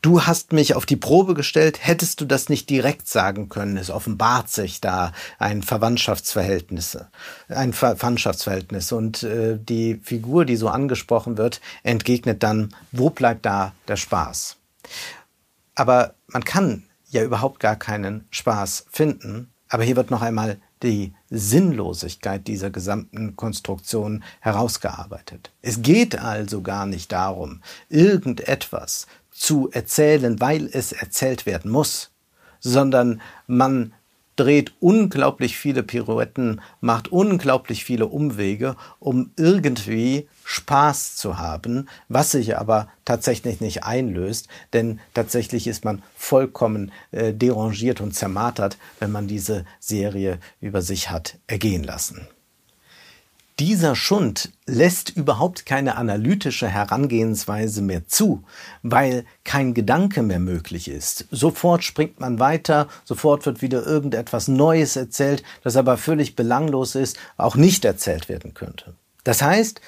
Du 0.00 0.22
hast 0.22 0.52
mich 0.52 0.74
auf 0.74 0.86
die 0.86 0.96
Probe 0.96 1.34
gestellt, 1.34 1.78
hättest 1.80 2.20
du 2.20 2.24
das 2.24 2.48
nicht 2.48 2.70
direkt 2.70 3.08
sagen 3.08 3.48
können? 3.48 3.76
Es 3.76 3.90
offenbart 3.90 4.48
sich 4.48 4.80
da 4.80 5.12
ein 5.38 5.62
Verwandtschaftsverhältnis, 5.62 6.98
ein 7.48 7.72
Verwandtschaftsverhältnis. 7.72 8.92
Und 8.92 9.22
äh, 9.22 9.58
die 9.58 10.00
Figur, 10.02 10.44
die 10.44 10.56
so 10.56 10.68
angesprochen 10.68 11.36
wird, 11.36 11.60
entgegnet 11.82 12.42
dann, 12.42 12.74
wo 12.90 13.10
bleibt 13.10 13.44
da 13.44 13.72
der 13.88 13.96
Spaß? 13.96 14.56
Aber 15.74 16.14
man 16.26 16.44
kann 16.44 16.84
ja 17.08 17.22
überhaupt 17.22 17.60
gar 17.60 17.76
keinen 17.76 18.26
Spaß 18.30 18.86
finden. 18.90 19.50
Aber 19.68 19.84
hier 19.84 19.96
wird 19.96 20.10
noch 20.10 20.22
einmal 20.22 20.58
die 20.82 21.14
Sinnlosigkeit 21.30 22.46
dieser 22.46 22.70
gesamten 22.70 23.36
Konstruktion 23.36 24.22
herausgearbeitet. 24.40 25.52
Es 25.62 25.82
geht 25.82 26.18
also 26.18 26.62
gar 26.62 26.86
nicht 26.86 27.12
darum, 27.12 27.60
irgendetwas 27.88 29.06
zu 29.30 29.70
erzählen, 29.70 30.40
weil 30.40 30.68
es 30.72 30.92
erzählt 30.92 31.46
werden 31.46 31.70
muss, 31.70 32.10
sondern 32.60 33.20
man 33.46 33.92
dreht 34.42 34.72
unglaublich 34.80 35.56
viele 35.56 35.84
Pirouetten, 35.84 36.60
macht 36.80 37.12
unglaublich 37.12 37.84
viele 37.84 38.08
Umwege, 38.08 38.74
um 38.98 39.30
irgendwie 39.36 40.28
Spaß 40.42 41.14
zu 41.14 41.38
haben, 41.38 41.88
was 42.08 42.32
sich 42.32 42.58
aber 42.58 42.88
tatsächlich 43.04 43.60
nicht 43.60 43.84
einlöst, 43.84 44.48
denn 44.72 44.98
tatsächlich 45.14 45.68
ist 45.68 45.84
man 45.84 46.02
vollkommen 46.16 46.90
äh, 47.12 47.32
derangiert 47.32 48.00
und 48.00 48.16
zermartert, 48.16 48.78
wenn 48.98 49.12
man 49.12 49.28
diese 49.28 49.64
Serie 49.78 50.40
über 50.60 50.82
sich 50.82 51.08
hat 51.08 51.38
ergehen 51.46 51.84
lassen. 51.84 52.26
Dieser 53.62 53.94
Schund 53.94 54.50
lässt 54.66 55.10
überhaupt 55.10 55.66
keine 55.66 55.94
analytische 55.94 56.66
Herangehensweise 56.66 57.80
mehr 57.80 58.08
zu, 58.08 58.42
weil 58.82 59.24
kein 59.44 59.72
Gedanke 59.72 60.24
mehr 60.24 60.40
möglich 60.40 60.88
ist. 60.88 61.26
Sofort 61.30 61.84
springt 61.84 62.18
man 62.18 62.40
weiter, 62.40 62.88
sofort 63.04 63.46
wird 63.46 63.62
wieder 63.62 63.86
irgendetwas 63.86 64.48
Neues 64.48 64.96
erzählt, 64.96 65.44
das 65.62 65.76
aber 65.76 65.96
völlig 65.96 66.34
belanglos 66.34 66.96
ist, 66.96 67.16
auch 67.36 67.54
nicht 67.54 67.84
erzählt 67.84 68.28
werden 68.28 68.52
könnte. 68.52 68.96
Das 69.22 69.42
heißt, 69.42 69.80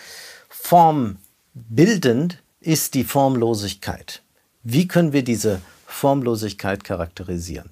formbildend 0.49 2.45
ist 2.61 2.95
die 2.95 3.03
Formlosigkeit. 3.03 4.23
Wie 4.63 4.87
können 4.87 5.13
wir 5.13 5.25
diese 5.25 5.61
Formlosigkeit 5.85 6.85
charakterisieren? 6.85 7.71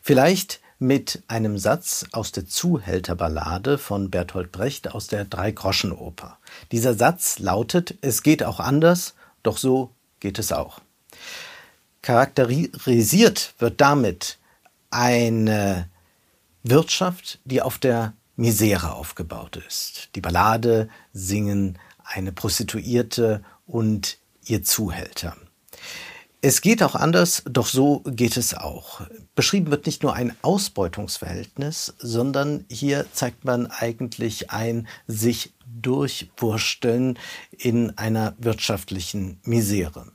Vielleicht 0.00 0.61
mit 0.82 1.22
einem 1.28 1.58
Satz 1.58 2.04
aus 2.12 2.32
der 2.32 2.46
Zuhälterballade 2.46 3.78
von 3.78 4.10
Bertolt 4.10 4.52
Brecht 4.52 4.92
aus 4.92 5.06
der 5.06 5.24
Dreigroschenoper. 5.24 6.38
Dieser 6.72 6.94
Satz 6.94 7.38
lautet, 7.38 7.94
es 8.02 8.22
geht 8.22 8.42
auch 8.42 8.60
anders, 8.60 9.14
doch 9.42 9.56
so 9.56 9.90
geht 10.20 10.38
es 10.38 10.52
auch. 10.52 10.80
Charakterisiert 12.02 13.54
wird 13.58 13.80
damit 13.80 14.38
eine 14.90 15.88
Wirtschaft, 16.64 17.38
die 17.44 17.62
auf 17.62 17.78
der 17.78 18.12
Misere 18.36 18.92
aufgebaut 18.94 19.56
ist. 19.56 20.10
Die 20.16 20.20
Ballade 20.20 20.88
singen 21.12 21.78
eine 22.04 22.32
Prostituierte 22.32 23.44
und 23.66 24.18
ihr 24.44 24.64
Zuhälter. 24.64 25.36
Es 26.44 26.60
geht 26.60 26.82
auch 26.82 26.96
anders, 26.96 27.44
doch 27.48 27.68
so 27.68 28.00
geht 28.04 28.36
es 28.36 28.52
auch. 28.52 29.02
Beschrieben 29.36 29.70
wird 29.70 29.86
nicht 29.86 30.02
nur 30.02 30.14
ein 30.14 30.34
Ausbeutungsverhältnis, 30.42 31.94
sondern 31.98 32.64
hier 32.68 33.06
zeigt 33.12 33.44
man 33.44 33.68
eigentlich 33.68 34.50
ein 34.50 34.88
sich 35.06 35.54
durchwursteln 35.66 37.16
in 37.56 37.96
einer 37.96 38.34
wirtschaftlichen 38.38 39.38
Misere. 39.44 40.10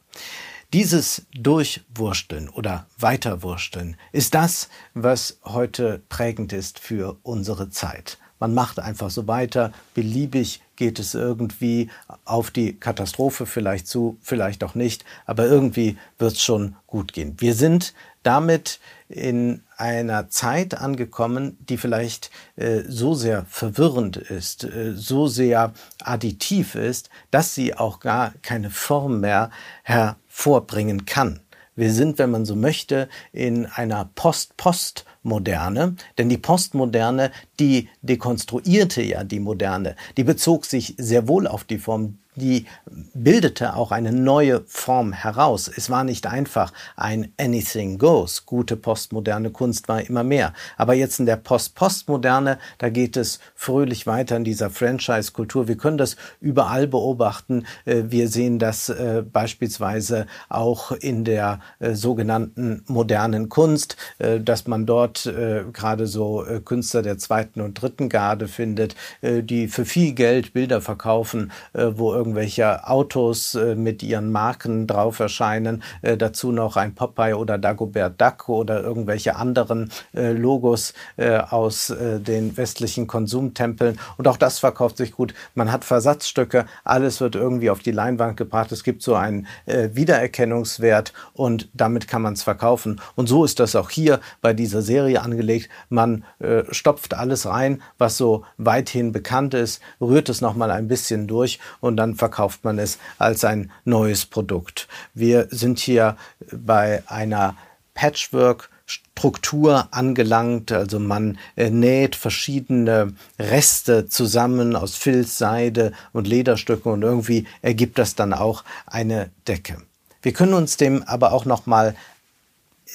Dieses 0.73 1.25
Durchwursteln 1.33 2.49
oder 2.49 2.87
Weiterwursteln 2.97 3.95
ist 4.11 4.33
das, 4.33 4.67
was 4.93 5.39
heute 5.45 6.01
prägend 6.09 6.51
ist 6.51 6.77
für 6.79 7.17
unsere 7.23 7.69
Zeit. 7.69 8.17
Man 8.39 8.53
macht 8.53 8.79
einfach 8.79 9.09
so 9.09 9.27
weiter, 9.27 9.71
beliebig 9.93 10.61
geht 10.75 10.99
es 10.99 11.15
irgendwie 11.15 11.89
auf 12.23 12.51
die 12.51 12.73
Katastrophe 12.73 13.45
vielleicht 13.45 13.87
zu, 13.87 14.17
vielleicht 14.21 14.63
auch 14.63 14.75
nicht, 14.75 15.03
aber 15.25 15.45
irgendwie 15.45 15.97
wird 16.17 16.33
es 16.33 16.43
schon 16.43 16.75
gut 16.85 17.13
gehen. 17.13 17.35
Wir 17.39 17.55
sind 17.55 17.93
damit 18.23 18.79
in 19.09 19.63
einer 19.77 20.29
Zeit 20.29 20.75
angekommen, 20.75 21.57
die 21.61 21.77
vielleicht 21.77 22.29
äh, 22.57 22.81
so 22.87 23.13
sehr 23.13 23.45
verwirrend 23.45 24.17
ist, 24.17 24.65
äh, 24.65 24.93
so 24.95 25.27
sehr 25.27 25.73
additiv 26.03 26.75
ist, 26.75 27.09
dass 27.31 27.55
sie 27.55 27.73
auch 27.73 27.99
gar 27.99 28.33
keine 28.41 28.69
Form 28.69 29.21
mehr 29.21 29.49
hervorbringen 29.83 31.05
kann. 31.05 31.39
Wir 31.77 31.93
sind, 31.93 32.17
wenn 32.17 32.31
man 32.31 32.45
so 32.45 32.55
möchte, 32.55 33.07
in 33.31 33.67
einer 33.67 34.09
Post-Post-Moderne, 34.15 35.95
denn 36.17 36.27
die 36.27 36.39
Postmoderne, 36.39 37.31
die 37.59 37.87
dekonstruierte 38.01 39.03
ja 39.03 39.23
die 39.23 39.39
Moderne, 39.39 39.95
die 40.17 40.23
bezog 40.23 40.65
sich 40.65 40.95
sehr 40.97 41.27
wohl 41.27 41.45
auf 41.45 41.63
die 41.63 41.77
Form 41.77 42.17
die 42.37 42.65
bildete 43.13 43.75
auch 43.75 43.91
eine 43.91 44.11
neue 44.11 44.63
Form 44.67 45.11
heraus. 45.11 45.69
Es 45.73 45.89
war 45.89 46.03
nicht 46.03 46.27
einfach 46.27 46.71
ein 46.95 47.33
Anything 47.37 47.97
Goes. 47.97 48.45
Gute 48.45 48.77
postmoderne 48.77 49.49
Kunst 49.49 49.87
war 49.87 50.01
immer 50.01 50.23
mehr. 50.23 50.53
Aber 50.77 50.93
jetzt 50.93 51.19
in 51.19 51.25
der 51.25 51.35
Post-Postmoderne, 51.35 52.59
da 52.77 52.89
geht 52.89 53.17
es 53.17 53.39
fröhlich 53.55 54.07
weiter 54.07 54.37
in 54.37 54.43
dieser 54.43 54.69
Franchise-Kultur. 54.69 55.67
Wir 55.67 55.77
können 55.77 55.97
das 55.97 56.15
überall 56.39 56.87
beobachten. 56.87 57.65
Äh, 57.85 58.03
wir 58.09 58.27
sehen 58.29 58.59
das 58.59 58.89
äh, 58.89 59.23
beispielsweise 59.23 60.27
auch 60.47 60.91
in 60.91 61.23
der 61.25 61.59
äh, 61.79 61.93
sogenannten 61.93 62.83
modernen 62.87 63.49
Kunst, 63.49 63.97
dass 64.17 64.67
man 64.67 64.85
dort 64.85 65.29
gerade 65.73 66.07
so 66.07 66.45
Künstler 66.65 67.01
der 67.01 67.17
zweiten 67.17 67.61
und 67.61 67.81
dritten 67.81 68.09
Garde 68.09 68.47
findet, 68.47 68.95
die 69.21 69.67
für 69.67 69.85
viel 69.85 70.13
Geld 70.13 70.53
Bilder 70.53 70.81
verkaufen, 70.81 71.51
wo 71.73 72.13
irgendwelche 72.27 72.85
Autos 72.85 73.55
äh, 73.55 73.75
mit 73.75 74.03
ihren 74.03 74.33
Marken 74.33 74.85
drauf 74.85 75.19
erscheinen, 75.19 75.81
äh, 76.01 76.17
dazu 76.17 76.51
noch 76.51 76.75
ein 76.75 76.93
Popeye 76.93 77.37
oder 77.37 77.57
Dagobert 77.57 78.19
Duck 78.19 78.49
oder 78.49 78.81
irgendwelche 78.83 79.37
anderen 79.37 79.89
äh, 80.13 80.33
Logos 80.33 80.93
äh, 81.15 81.37
aus 81.37 81.89
äh, 81.89 82.19
den 82.19 82.57
westlichen 82.57 83.07
Konsumtempeln. 83.07 83.97
Und 84.17 84.27
auch 84.27 84.35
das 84.35 84.59
verkauft 84.59 84.97
sich 84.97 85.13
gut. 85.13 85.33
Man 85.55 85.71
hat 85.71 85.85
Versatzstücke, 85.85 86.65
alles 86.83 87.21
wird 87.21 87.35
irgendwie 87.35 87.69
auf 87.69 87.79
die 87.79 87.91
Leinwand 87.91 88.35
gebracht. 88.35 88.73
Es 88.73 88.83
gibt 88.83 89.03
so 89.03 89.15
einen 89.15 89.47
äh, 89.65 89.89
Wiedererkennungswert 89.93 91.13
und 91.31 91.69
damit 91.73 92.09
kann 92.09 92.21
man 92.21 92.33
es 92.33 92.43
verkaufen. 92.43 92.99
Und 93.15 93.27
so 93.27 93.45
ist 93.45 93.61
das 93.61 93.73
auch 93.77 93.89
hier 93.89 94.19
bei 94.41 94.53
dieser 94.53 94.81
Serie 94.81 95.21
angelegt. 95.21 95.69
Man 95.89 96.23
stopft 96.71 97.13
alles 97.13 97.45
rein, 97.45 97.81
was 97.97 98.17
so 98.17 98.43
weithin 98.57 99.11
bekannt 99.11 99.53
ist, 99.53 99.81
rührt 100.01 100.29
es 100.29 100.41
nochmal 100.41 100.71
ein 100.71 100.87
bisschen 100.87 101.27
durch 101.27 101.59
und 101.79 101.97
dann 101.97 102.15
verkauft 102.17 102.63
man 102.63 102.79
es 102.79 102.97
als 103.17 103.43
ein 103.43 103.71
neues 103.85 104.25
Produkt. 104.25 104.87
Wir 105.13 105.47
sind 105.49 105.79
hier 105.79 106.17
bei 106.51 107.03
einer 107.07 107.55
Patchwork 107.93 108.69
Struktur 108.87 109.89
angelangt. 109.91 110.71
Also 110.71 110.99
man 110.99 111.37
äh, 111.55 111.69
näht 111.69 112.15
verschiedene 112.15 113.13
Reste 113.37 114.07
zusammen 114.07 114.75
aus 114.75 114.95
Filz, 114.95 115.37
Seide 115.37 115.91
und 116.13 116.25
Lederstücken 116.25 116.91
und 116.91 117.01
irgendwie 117.01 117.45
ergibt 117.61 117.97
das 117.97 118.15
dann 118.15 118.33
auch 118.33 118.63
eine 118.85 119.29
Decke. 119.47 119.77
Wir 120.21 120.33
können 120.33 120.53
uns 120.53 120.77
dem 120.77 121.03
aber 121.03 121.33
auch 121.33 121.45
noch 121.45 121.65
mal 121.65 121.95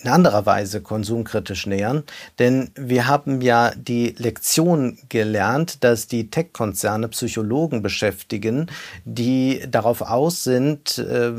in 0.02 0.10
anderer 0.10 0.46
Weise 0.46 0.80
konsumkritisch 0.80 1.66
nähern, 1.66 2.04
denn 2.38 2.70
wir 2.74 3.06
haben 3.06 3.40
ja 3.40 3.72
die 3.76 4.14
Lektion 4.18 4.98
gelernt, 5.08 5.84
dass 5.84 6.06
die 6.06 6.30
Tech-Konzerne 6.30 7.08
Psychologen 7.08 7.82
beschäftigen, 7.82 8.70
die 9.04 9.64
darauf 9.68 10.02
aus 10.02 10.44
sind, 10.44 10.98
äh, 10.98 11.32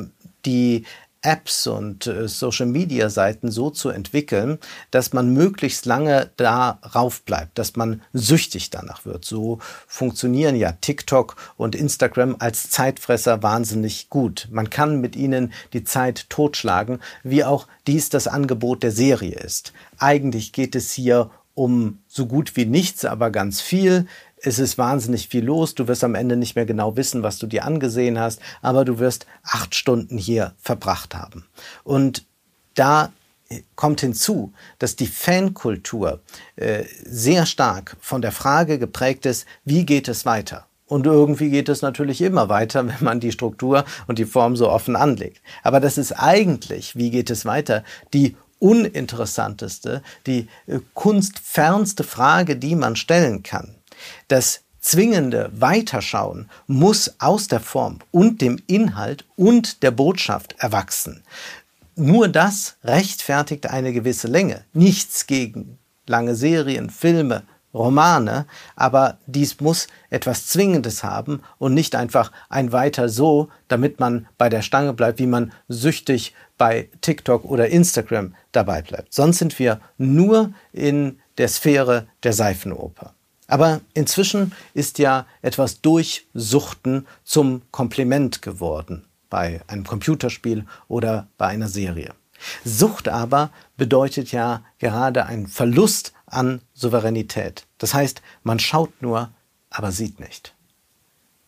die 0.45 0.85
Apps 1.23 1.67
und 1.67 2.05
äh, 2.05 2.27
Social-Media-Seiten 2.27 3.49
so 3.49 3.69
zu 3.69 3.89
entwickeln, 3.89 4.59
dass 4.91 5.13
man 5.13 5.33
möglichst 5.33 5.85
lange 5.85 6.29
darauf 6.37 7.23
bleibt, 7.23 7.57
dass 7.57 7.75
man 7.75 8.01
süchtig 8.13 8.69
danach 8.69 9.05
wird. 9.05 9.25
So 9.25 9.59
funktionieren 9.87 10.55
ja 10.55 10.73
TikTok 10.73 11.35
und 11.57 11.75
Instagram 11.75 12.35
als 12.39 12.69
Zeitfresser 12.69 13.41
wahnsinnig 13.41 14.09
gut. 14.09 14.47
Man 14.51 14.69
kann 14.69 15.01
mit 15.01 15.15
ihnen 15.15 15.53
die 15.73 15.83
Zeit 15.83 16.29
totschlagen, 16.29 16.99
wie 17.23 17.43
auch 17.43 17.67
dies 17.87 18.09
das 18.09 18.27
Angebot 18.27 18.83
der 18.83 18.91
Serie 18.91 19.35
ist. 19.35 19.73
Eigentlich 19.97 20.51
geht 20.51 20.75
es 20.75 20.91
hier 20.91 21.31
um 21.55 21.99
so 22.07 22.25
gut 22.25 22.55
wie 22.55 22.65
nichts, 22.65 23.05
aber 23.05 23.29
ganz 23.29 23.61
viel 23.61 24.07
es 24.43 24.59
ist 24.59 24.77
wahnsinnig 24.77 25.29
viel 25.29 25.45
los. 25.45 25.73
Du 25.73 25.87
wirst 25.87 26.03
am 26.03 26.15
Ende 26.15 26.35
nicht 26.35 26.55
mehr 26.55 26.65
genau 26.65 26.95
wissen, 26.95 27.23
was 27.23 27.39
du 27.39 27.47
dir 27.47 27.65
angesehen 27.65 28.19
hast, 28.19 28.41
aber 28.61 28.85
du 28.85 28.99
wirst 28.99 29.25
acht 29.43 29.73
Stunden 29.73 30.17
hier 30.17 30.53
verbracht 30.59 31.15
haben. 31.15 31.45
Und 31.83 32.25
da 32.75 33.11
kommt 33.75 34.01
hinzu, 34.01 34.53
dass 34.79 34.95
die 34.95 35.07
Fankultur 35.07 36.21
äh, 36.55 36.83
sehr 37.03 37.45
stark 37.45 37.95
von 37.99 38.21
der 38.21 38.31
Frage 38.31 38.79
geprägt 38.79 39.25
ist, 39.25 39.45
wie 39.63 39.85
geht 39.85 40.07
es 40.07 40.25
weiter? 40.25 40.65
Und 40.87 41.05
irgendwie 41.05 41.49
geht 41.49 41.69
es 41.69 41.81
natürlich 41.81 42.21
immer 42.21 42.49
weiter, 42.49 42.87
wenn 42.87 43.03
man 43.03 43.19
die 43.19 43.31
Struktur 43.31 43.85
und 44.07 44.19
die 44.19 44.25
Form 44.25 44.55
so 44.55 44.69
offen 44.69 44.95
anlegt. 44.95 45.41
Aber 45.61 45.79
das 45.79 45.97
ist 45.97 46.11
eigentlich, 46.13 46.95
wie 46.95 47.11
geht 47.11 47.29
es 47.29 47.45
weiter, 47.45 47.83
die 48.13 48.35
uninteressanteste, 48.59 50.01
die 50.25 50.47
äh, 50.67 50.79
kunstfernste 50.93 52.03
Frage, 52.03 52.55
die 52.55 52.75
man 52.75 52.95
stellen 52.95 53.43
kann. 53.43 53.75
Das 54.27 54.61
zwingende 54.79 55.49
Weiterschauen 55.53 56.49
muss 56.67 57.15
aus 57.19 57.47
der 57.47 57.61
Form 57.61 57.99
und 58.11 58.41
dem 58.41 58.61
Inhalt 58.67 59.25
und 59.35 59.81
der 59.81 59.91
Botschaft 59.91 60.55
erwachsen. 60.57 61.23
Nur 61.95 62.27
das 62.27 62.75
rechtfertigt 62.83 63.67
eine 63.67 63.93
gewisse 63.93 64.27
Länge. 64.27 64.65
Nichts 64.73 65.27
gegen 65.27 65.77
lange 66.05 66.35
Serien, 66.35 66.89
Filme, 66.89 67.43
Romane, 67.73 68.45
aber 68.75 69.17
dies 69.25 69.59
muss 69.59 69.87
etwas 70.09 70.47
Zwingendes 70.47 71.03
haben 71.03 71.41
und 71.57 71.73
nicht 71.73 71.95
einfach 71.95 72.31
ein 72.49 72.71
weiter 72.71 73.09
so, 73.09 73.49
damit 73.67 73.99
man 73.99 74.27
bei 74.37 74.49
der 74.49 74.61
Stange 74.61 74.93
bleibt, 74.93 75.19
wie 75.19 75.27
man 75.27 75.53
süchtig 75.67 76.35
bei 76.57 76.89
TikTok 77.01 77.45
oder 77.45 77.69
Instagram 77.69 78.35
dabei 78.51 78.81
bleibt. 78.81 79.13
Sonst 79.13 79.39
sind 79.39 79.57
wir 79.57 79.79
nur 79.97 80.53
in 80.71 81.19
der 81.37 81.47
Sphäre 81.47 82.07
der 82.21 82.33
Seifenoper. 82.33 83.15
Aber 83.53 83.81
inzwischen 83.93 84.51
ist 84.73 84.97
ja 84.97 85.27
etwas 85.43 85.81
Durchsuchten 85.81 87.05
zum 87.23 87.61
Kompliment 87.69 88.41
geworden 88.41 89.05
bei 89.29 89.61
einem 89.67 89.83
Computerspiel 89.83 90.65
oder 90.87 91.27
bei 91.37 91.49
einer 91.49 91.67
Serie. 91.67 92.15
Sucht 92.65 93.07
aber 93.07 93.51
bedeutet 93.77 94.31
ja 94.31 94.63
gerade 94.79 95.27
einen 95.27 95.45
Verlust 95.45 96.13
an 96.25 96.61
Souveränität. 96.73 97.67
Das 97.77 97.93
heißt, 97.93 98.23
man 98.41 98.57
schaut 98.57 99.03
nur, 99.03 99.29
aber 99.69 99.91
sieht 99.91 100.19
nicht. 100.19 100.55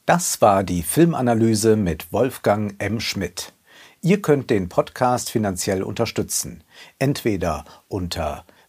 Das 0.06 0.44
war 0.44 0.64
die 0.64 0.84
Filmanalyse 0.84 1.76
mit 1.76 2.14
Wolfgang 2.14 2.76
M. 2.78 3.00
Schmidt. 3.00 3.52
Ihr 4.04 4.22
könnt 4.22 4.52
den 4.52 4.70
Podcast 4.70 5.32
finanziell 5.32 5.82
unterstützen, 5.82 6.64
entweder 7.00 7.66
unter 7.88 8.46